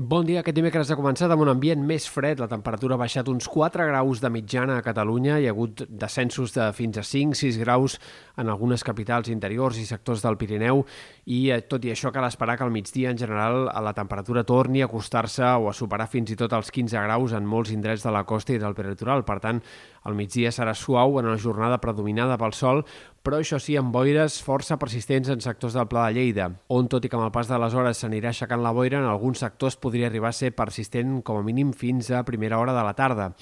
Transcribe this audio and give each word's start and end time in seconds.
Bon 0.00 0.24
dia. 0.24 0.40
Aquest 0.40 0.56
dimecres 0.56 0.88
ha 0.88 0.96
començat 0.96 1.28
amb 1.28 1.42
un 1.44 1.50
ambient 1.52 1.82
més 1.84 2.06
fred. 2.08 2.38
La 2.40 2.46
temperatura 2.48 2.96
ha 2.96 3.00
baixat 3.02 3.26
uns 3.28 3.44
4 3.52 3.84
graus 3.84 4.22
de 4.24 4.30
mitjana 4.32 4.78
a 4.80 4.84
Catalunya. 4.86 5.34
Hi 5.36 5.44
ha 5.44 5.52
hagut 5.52 5.82
descensos 5.90 6.54
de 6.54 6.70
fins 6.72 6.96
a 6.96 7.04
5-6 7.04 7.58
graus 7.60 7.98
en 8.40 8.48
algunes 8.48 8.80
capitals 8.80 9.28
interiors 9.28 9.76
i 9.76 9.84
sectors 9.84 10.24
del 10.24 10.38
Pirineu 10.40 10.86
i 11.28 11.42
eh, 11.52 11.60
tot 11.68 11.84
i 11.84 11.92
això 11.92 12.14
cal 12.14 12.24
esperar 12.24 12.56
que 12.56 12.64
al 12.64 12.72
migdia 12.72 13.12
en 13.12 13.20
general 13.20 13.66
la 13.68 13.92
temperatura 13.92 14.46
torni 14.48 14.80
a 14.80 14.88
acostar-se 14.88 15.44
o 15.44 15.68
a 15.68 15.76
superar 15.76 16.08
fins 16.08 16.32
i 16.32 16.38
tot 16.40 16.56
els 16.56 16.72
15 16.72 17.04
graus 17.04 17.36
en 17.36 17.44
molts 17.44 17.76
indrets 17.76 18.06
de 18.06 18.16
la 18.16 18.24
costa 18.24 18.56
i 18.56 18.62
del 18.62 18.78
peritoral. 18.78 19.26
Per 19.28 19.36
tant, 19.44 19.60
el 20.08 20.16
migdia 20.16 20.48
serà 20.48 20.72
suau 20.72 21.18
en 21.20 21.28
una 21.28 21.36
jornada 21.36 21.76
predominada 21.76 22.40
pel 22.40 22.56
sol, 22.56 22.86
però 23.20 23.36
això 23.36 23.58
sí, 23.60 23.74
amb 23.76 23.92
boires 23.92 24.38
força 24.40 24.78
persistents 24.80 25.28
en 25.28 25.42
sectors 25.44 25.74
del 25.76 25.88
Pla 25.92 26.06
de 26.06 26.16
Lleida, 26.16 26.46
on, 26.72 26.86
tot 26.88 27.04
i 27.04 27.10
que 27.12 27.18
amb 27.18 27.26
el 27.26 27.34
pas 27.34 27.50
de 27.50 27.58
les 27.60 27.74
hores 27.76 28.00
s'anirà 28.00 28.30
aixecant 28.32 28.64
la 28.64 28.72
boira, 28.72 29.02
en 29.02 29.08
alguns 29.10 29.42
sectors 29.44 29.76
podria 29.90 30.06
arribar 30.06 30.30
a 30.30 30.38
ser 30.38 30.54
persistent 30.54 31.18
com 31.26 31.40
a 31.40 31.42
mínim 31.42 31.74
fins 31.74 32.12
a 32.14 32.22
primera 32.22 32.62
hora 32.62 32.76
de 32.76 32.86
la 32.86 32.94
tarda. 32.94 33.32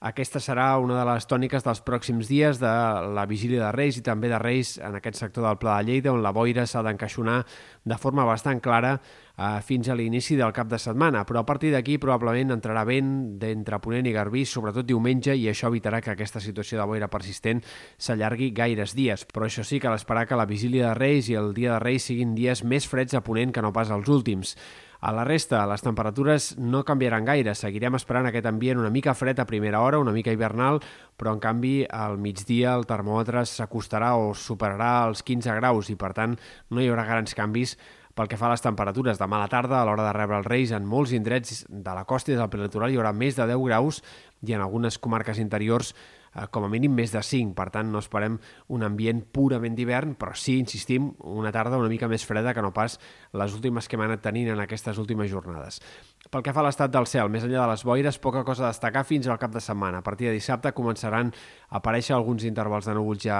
Aquesta 0.00 0.40
serà 0.40 0.78
una 0.80 0.94
de 0.96 1.02
les 1.04 1.26
tòniques 1.28 1.60
dels 1.60 1.82
pròxims 1.84 2.28
dies 2.30 2.56
de 2.56 2.68
la 3.12 3.26
vigília 3.28 3.66
de 3.66 3.72
Reis 3.74 3.98
i 4.00 4.04
també 4.04 4.30
de 4.32 4.38
Reis 4.40 4.78
en 4.80 4.96
aquest 4.96 5.18
sector 5.20 5.44
del 5.44 5.58
Pla 5.60 5.74
de 5.76 5.90
Lleida, 5.90 6.14
on 6.14 6.22
la 6.24 6.32
boira 6.32 6.64
s'ha 6.64 6.80
d'encaixonar 6.86 7.42
de 7.84 7.98
forma 8.00 8.24
bastant 8.24 8.62
clara 8.64 8.94
eh, 8.96 9.60
fins 9.60 9.90
a 9.92 9.98
l'inici 10.00 10.40
del 10.40 10.56
cap 10.56 10.72
de 10.72 10.80
setmana. 10.80 11.26
Però 11.28 11.42
a 11.42 11.44
partir 11.44 11.74
d'aquí 11.74 11.98
probablement 12.00 12.56
entrarà 12.56 12.86
vent 12.88 13.12
d'entre 13.42 13.80
Ponent 13.84 14.08
i 14.08 14.16
Garbí, 14.16 14.46
sobretot 14.48 14.88
diumenge, 14.88 15.36
i 15.36 15.50
això 15.52 15.68
evitarà 15.68 16.00
que 16.00 16.16
aquesta 16.16 16.40
situació 16.40 16.80
de 16.80 16.88
boira 16.88 17.12
persistent 17.12 17.60
s'allargui 18.00 18.54
gaires 18.56 18.96
dies. 18.96 19.28
Però 19.28 19.44
això 19.44 19.68
sí, 19.68 19.84
cal 19.84 20.00
esperar 20.00 20.24
que 20.24 20.40
la 20.40 20.48
vigília 20.48 20.88
de 20.88 20.94
Reis 20.96 21.28
i 21.28 21.36
el 21.36 21.52
dia 21.52 21.76
de 21.76 21.84
Reis 21.84 22.08
siguin 22.08 22.32
dies 22.32 22.64
més 22.64 22.88
freds 22.88 23.20
a 23.20 23.20
Ponent 23.20 23.52
que 23.52 23.60
no 23.60 23.76
pas 23.76 23.92
els 23.92 24.08
últims. 24.08 24.56
A 25.00 25.14
la 25.16 25.24
resta, 25.24 25.62
les 25.64 25.80
temperatures 25.80 26.50
no 26.60 26.82
canviaran 26.84 27.24
gaire. 27.24 27.54
Seguirem 27.56 27.94
esperant 27.96 28.26
aquest 28.28 28.44
ambient 28.50 28.82
una 28.82 28.90
mica 28.92 29.14
fred 29.16 29.38
a 29.40 29.46
primera 29.48 29.80
hora, 29.80 29.98
una 29.98 30.12
mica 30.12 30.32
hivernal, 30.32 30.82
però 31.16 31.32
en 31.32 31.40
canvi 31.40 31.86
al 31.88 32.18
migdia 32.20 32.74
el 32.76 32.84
termòmetre 32.84 33.46
s'acostarà 33.48 34.12
o 34.20 34.34
superarà 34.36 35.06
els 35.08 35.24
15 35.24 35.56
graus 35.56 35.88
i 35.88 35.96
per 35.96 36.12
tant 36.18 36.36
no 36.68 36.84
hi 36.84 36.90
haurà 36.92 37.06
grans 37.08 37.32
canvis 37.38 37.78
pel 38.12 38.28
que 38.28 38.36
fa 38.36 38.50
a 38.50 38.52
les 38.52 38.60
temperatures, 38.60 39.16
demà 39.16 39.38
a 39.38 39.46
la 39.46 39.48
tarda, 39.48 39.80
a 39.80 39.86
l'hora 39.88 40.04
de 40.04 40.12
rebre 40.12 40.36
els 40.36 40.48
Reis, 40.50 40.72
en 40.76 40.84
molts 40.84 41.14
indrets 41.16 41.64
de 41.70 41.94
la 41.96 42.04
costa 42.04 42.34
i 42.34 42.36
del 42.36 42.50
prelitoral 42.52 42.92
hi 42.92 42.98
haurà 43.00 43.14
més 43.16 43.38
de 43.38 43.46
10 43.48 43.62
graus 43.70 44.02
i 44.44 44.52
en 44.52 44.60
algunes 44.60 44.98
comarques 45.00 45.40
interiors 45.40 45.94
eh, 46.34 46.46
com 46.50 46.66
a 46.66 46.70
mínim 46.72 46.94
més 46.94 47.14
de 47.14 47.22
5. 47.22 47.54
Per 47.58 47.68
tant, 47.74 47.90
no 47.92 48.02
esperem 48.02 48.38
un 48.68 48.86
ambient 48.86 49.22
purament 49.32 49.76
d'hivern, 49.78 50.16
però 50.20 50.34
sí, 50.38 50.58
insistim, 50.60 51.12
una 51.20 51.52
tarda 51.54 51.80
una 51.80 51.90
mica 51.92 52.08
més 52.08 52.26
freda 52.26 52.54
que 52.54 52.64
no 52.64 52.74
pas 52.76 52.98
les 53.32 53.56
últimes 53.56 53.88
que 53.88 53.98
hem 53.98 54.06
anat 54.06 54.24
tenint 54.24 54.52
en 54.54 54.64
aquestes 54.64 54.98
últimes 55.02 55.30
jornades. 55.30 55.80
Pel 56.28 56.42
que 56.44 56.52
fa 56.52 56.60
a 56.60 56.66
l'estat 56.66 56.92
del 56.92 57.06
cel, 57.08 57.30
més 57.32 57.46
enllà 57.46 57.62
de 57.64 57.70
les 57.72 57.82
boires, 57.82 58.18
poca 58.20 58.42
cosa 58.44 58.66
a 58.66 58.68
destacar 58.74 59.06
fins 59.08 59.24
al 59.26 59.38
cap 59.40 59.54
de 59.54 59.60
setmana. 59.64 59.98
A 59.98 60.04
partir 60.04 60.28
de 60.28 60.34
dissabte 60.36 60.70
començaran 60.76 61.30
a 61.32 61.78
aparèixer 61.80 62.12
alguns 62.14 62.44
intervals 62.44 62.84
de 62.86 62.94
núvols 62.94 63.22
ja 63.24 63.38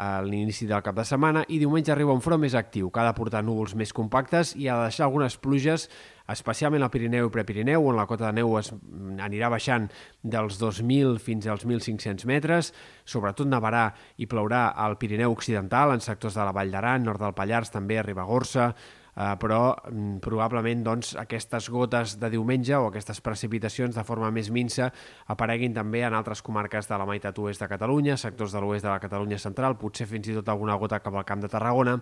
a 0.00 0.06
l'inici 0.22 0.68
del 0.70 0.80
cap 0.80 0.94
de 0.94 1.04
setmana 1.04 1.42
i 1.50 1.58
diumenge 1.58 1.90
arriba 1.92 2.14
un 2.14 2.22
front 2.22 2.40
més 2.40 2.54
actiu, 2.54 2.88
que 2.88 3.02
ha 3.02 3.08
de 3.08 3.16
portar 3.18 3.42
núvols 3.44 3.74
més 3.74 3.92
compactes 3.92 4.54
i 4.54 4.70
ha 4.70 4.78
de 4.78 4.86
deixar 4.86 5.08
algunes 5.08 5.36
pluges, 5.42 5.88
especialment 6.30 6.86
al 6.86 6.92
Pirineu 6.94 7.26
i 7.26 7.34
Prepirineu, 7.34 7.90
on 7.90 7.98
la 7.98 8.06
cota 8.06 8.30
de 8.30 8.38
neu 8.38 8.54
es 8.62 8.70
anirà 9.26 9.50
baixant 9.50 9.90
dels 10.22 10.62
2.000 10.62 11.18
fins 11.18 11.50
als 11.50 11.66
1.500 11.66 12.24
metres, 12.30 12.70
sobretot 13.04 13.50
nevarà 13.50 13.88
i 14.16 14.30
plourà 14.30 14.68
al 14.70 14.96
Pirineu 15.02 15.34
Occidental, 15.34 15.92
en 15.98 16.06
sectors 16.06 16.38
de 16.38 16.46
la 16.46 16.54
Vall 16.54 16.70
d'Aran, 16.70 17.04
nord 17.10 17.26
del 17.26 17.34
Pallars, 17.34 17.74
també 17.74 17.98
a 17.98 18.06
Ribagorça, 18.06 18.70
eh, 19.16 19.34
però 19.40 19.74
mm, 19.90 20.20
probablement 20.24 20.84
doncs, 20.86 21.14
aquestes 21.20 21.70
gotes 21.70 22.16
de 22.20 22.30
diumenge 22.32 22.76
o 22.76 22.88
aquestes 22.88 23.20
precipitacions 23.24 23.96
de 23.96 24.04
forma 24.06 24.30
més 24.34 24.50
minsa 24.50 24.90
apareguin 25.30 25.74
també 25.76 26.04
en 26.06 26.16
altres 26.16 26.42
comarques 26.42 26.88
de 26.88 26.98
la 26.98 27.06
meitat 27.08 27.38
oest 27.38 27.62
de 27.62 27.70
Catalunya, 27.70 28.16
sectors 28.16 28.52
de 28.54 28.62
l'oest 28.62 28.86
de 28.86 28.92
la 28.92 29.00
Catalunya 29.02 29.38
central, 29.38 29.78
potser 29.80 30.08
fins 30.10 30.28
i 30.28 30.36
tot 30.38 30.48
alguna 30.48 30.78
gota 30.80 31.00
cap 31.00 31.14
al 31.14 31.26
camp 31.28 31.44
de 31.44 31.50
Tarragona. 31.52 31.98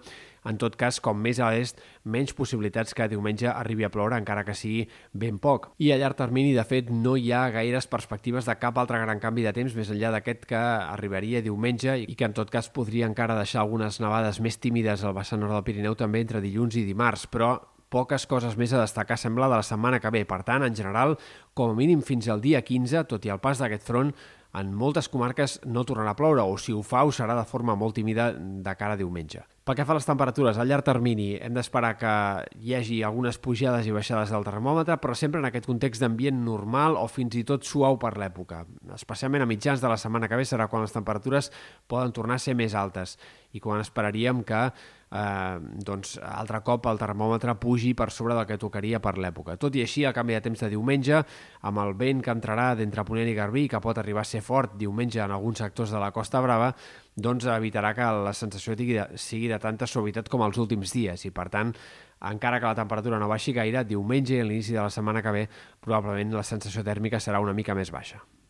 En 0.48 0.58
tot 0.60 0.76
cas, 0.80 0.98
com 1.04 1.18
més 1.20 1.40
a 1.40 1.50
l'est, 1.52 1.80
menys 2.08 2.34
possibilitats 2.36 2.96
que 2.96 3.08
diumenge 3.10 3.48
arribi 3.50 3.84
a 3.86 3.92
ploure, 3.92 4.16
encara 4.16 4.44
que 4.46 4.56
sigui 4.56 4.86
ben 5.12 5.38
poc. 5.42 5.70
I 5.78 5.92
a 5.92 5.98
llarg 6.00 6.18
termini, 6.18 6.54
de 6.56 6.64
fet, 6.68 6.90
no 6.90 7.16
hi 7.16 7.30
ha 7.32 7.44
gaires 7.54 7.88
perspectives 7.90 8.48
de 8.48 8.56
cap 8.60 8.78
altre 8.80 9.00
gran 9.02 9.20
canvi 9.20 9.44
de 9.46 9.54
temps 9.56 9.76
més 9.76 9.92
enllà 9.92 10.12
d'aquest 10.14 10.48
que 10.48 10.58
arribaria 10.58 11.44
diumenge 11.44 11.98
i 12.04 12.16
que 12.18 12.28
en 12.28 12.36
tot 12.36 12.50
cas 12.50 12.72
podria 12.72 13.08
encara 13.08 13.36
deixar 13.38 13.62
algunes 13.62 14.00
nevades 14.00 14.40
més 14.40 14.58
tímides 14.58 15.04
al 15.04 15.16
vessant 15.16 15.44
nord 15.44 15.58
del 15.58 15.66
Pirineu 15.66 15.98
també 15.98 16.24
entre 16.24 16.44
dilluns 16.44 16.78
i 16.80 16.86
dimarts 16.88 17.28
però 17.28 17.56
poques 17.88 18.26
coses 18.28 18.56
més 18.60 18.72
a 18.72 18.82
destacar 18.82 19.16
sembla 19.18 19.48
de 19.48 19.56
la 19.56 19.66
setmana 19.66 20.00
que 20.00 20.12
ve. 20.12 20.24
Per 20.28 20.42
tant, 20.44 20.64
en 20.64 20.76
general, 20.76 21.16
com 21.56 21.72
a 21.72 21.78
mínim 21.78 22.02
fins 22.04 22.28
al 22.28 22.42
dia 22.44 22.60
15, 22.62 23.06
tot 23.08 23.24
i 23.24 23.32
el 23.32 23.40
pas 23.40 23.60
d'aquest 23.60 23.86
front, 23.88 24.12
en 24.56 24.72
moltes 24.72 25.10
comarques 25.12 25.58
no 25.68 25.84
tornarà 25.84 26.14
a 26.14 26.16
ploure, 26.16 26.42
o 26.42 26.56
si 26.56 26.72
ho 26.72 26.80
fa, 26.82 27.04
ho 27.04 27.12
serà 27.12 27.36
de 27.36 27.44
forma 27.48 27.76
molt 27.76 27.94
tímida 27.98 28.30
de 28.32 28.74
cara 28.80 28.96
a 28.96 29.00
diumenge. 29.00 29.42
Pel 29.68 29.76
que 29.76 29.84
fa 29.84 29.92
a 29.92 29.98
les 29.98 30.08
temperatures, 30.08 30.56
a 30.56 30.64
llarg 30.64 30.86
termini 30.86 31.34
hem 31.36 31.52
d'esperar 31.52 31.92
que 32.00 32.12
hi 32.64 32.72
hagi 32.78 33.02
algunes 33.04 33.36
pujades 33.44 33.84
i 33.84 33.92
baixades 33.92 34.32
del 34.32 34.46
termòmetre, 34.46 34.96
però 35.02 35.12
sempre 35.12 35.42
en 35.42 35.48
aquest 35.50 35.68
context 35.68 36.00
d'ambient 36.00 36.40
normal 36.46 36.96
o 36.96 37.04
fins 37.12 37.36
i 37.36 37.44
tot 37.44 37.68
suau 37.68 38.00
per 38.00 38.14
l'època. 38.16 38.62
Especialment 38.96 39.44
a 39.44 39.50
mitjans 39.50 39.84
de 39.84 39.92
la 39.92 40.00
setmana 40.00 40.30
que 40.30 40.40
ve 40.40 40.48
serà 40.48 40.70
quan 40.72 40.86
les 40.86 40.96
temperatures 40.96 41.52
poden 41.86 42.16
tornar 42.16 42.40
a 42.40 42.44
ser 42.46 42.56
més 42.56 42.72
altes 42.72 43.18
i 43.52 43.60
quan 43.60 43.84
esperaríem 43.84 44.40
que 44.48 44.70
eh, 45.12 45.58
doncs, 45.84 46.16
altre 46.22 46.60
cop 46.66 46.86
el 46.90 47.00
termòmetre 47.00 47.54
pugi 47.60 47.94
per 47.98 48.10
sobre 48.14 48.36
del 48.36 48.46
que 48.48 48.58
tocaria 48.60 49.00
per 49.00 49.16
l'època. 49.18 49.56
Tot 49.60 49.76
i 49.76 49.82
així, 49.84 50.04
el 50.04 50.14
canvi 50.16 50.36
de 50.36 50.42
temps 50.44 50.64
de 50.64 50.70
diumenge, 50.72 51.22
amb 51.68 51.82
el 51.84 51.94
vent 51.98 52.22
que 52.24 52.34
entrarà 52.34 52.70
d'entre 52.78 53.04
Ponent 53.08 53.28
i 53.28 53.36
Garbí, 53.36 53.66
que 53.68 53.82
pot 53.84 53.98
arribar 53.98 54.24
a 54.24 54.28
ser 54.28 54.42
fort 54.44 54.76
diumenge 54.78 55.22
en 55.24 55.34
alguns 55.34 55.62
sectors 55.64 55.94
de 55.94 56.02
la 56.02 56.12
Costa 56.12 56.42
Brava, 56.44 56.72
doncs 57.16 57.48
evitarà 57.50 57.94
que 57.96 58.10
la 58.24 58.34
sensació 58.36 58.76
sigui 58.78 58.98
de, 58.98 59.06
sigui 59.18 59.48
de 59.50 59.58
tanta 59.58 59.86
suavitat 59.86 60.28
com 60.30 60.44
els 60.46 60.58
últims 60.58 60.94
dies 60.94 61.24
i, 61.26 61.34
per 61.34 61.48
tant, 61.50 61.74
encara 62.30 62.58
que 62.60 62.66
la 62.66 62.78
temperatura 62.78 63.18
no 63.18 63.30
baixi 63.30 63.54
gaire, 63.54 63.84
diumenge 63.86 64.36
i 64.36 64.42
a 64.42 64.46
l'inici 64.46 64.74
de 64.74 64.82
la 64.82 64.90
setmana 64.90 65.22
que 65.22 65.34
ve 65.34 65.46
probablement 65.80 66.34
la 66.38 66.46
sensació 66.46 66.84
tèrmica 66.86 67.22
serà 67.22 67.42
una 67.42 67.54
mica 67.54 67.74
més 67.78 67.94
baixa. 67.94 68.22